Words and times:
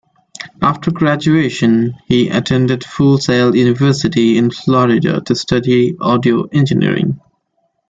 After 0.63 0.89
graduation, 0.89 1.93
he 2.07 2.29
attended 2.29 2.83
Full 2.83 3.19
Sail 3.19 3.55
University 3.55 4.35
in 4.35 4.49
Florida 4.49 5.21
to 5.23 5.35
study 5.35 5.95
audio 6.01 6.45
engineering. 6.47 7.21